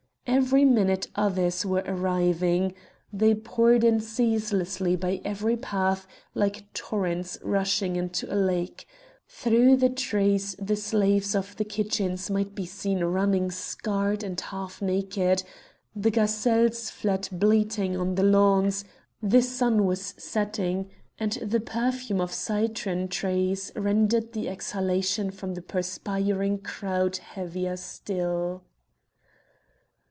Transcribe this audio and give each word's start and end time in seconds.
Every 0.27 0.63
minute 0.63 1.07
others 1.13 1.65
were 1.65 1.83
arriving. 1.85 2.73
They 3.11 3.33
poured 3.35 3.83
in 3.83 3.99
ceaselessly 3.99 4.95
by 4.95 5.19
every 5.25 5.57
path 5.57 6.07
like 6.33 6.71
torrents 6.73 7.37
rushing 7.43 7.97
into 7.97 8.33
a 8.33 8.37
lake; 8.37 8.87
through 9.27 9.75
the 9.77 9.89
trees 9.89 10.55
the 10.57 10.77
slaves 10.77 11.35
of 11.35 11.57
the 11.57 11.65
kitchens 11.65 12.29
might 12.29 12.55
be 12.55 12.65
seen 12.65 13.03
running 13.03 13.51
scared 13.51 14.23
and 14.23 14.39
half 14.39 14.81
naked; 14.81 15.43
the 15.93 16.11
gazelles 16.11 16.89
fled 16.89 17.27
bleating 17.31 17.97
on 17.97 18.15
the 18.15 18.23
lawns; 18.23 18.85
the 19.21 19.41
sun 19.41 19.85
was 19.85 20.13
setting, 20.17 20.89
and 21.19 21.33
the 21.41 21.59
perfume 21.59 22.21
of 22.21 22.31
citron 22.33 23.09
trees 23.09 23.69
rendered 23.75 24.31
the 24.31 24.47
exhalation 24.47 25.29
from 25.29 25.55
the 25.55 25.61
perspiring 25.63 26.57
crowd 26.57 27.17
heavier 27.17 27.75
still. 27.75 28.63